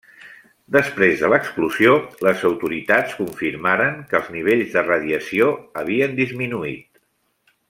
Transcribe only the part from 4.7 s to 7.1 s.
de radiació havien disminuït.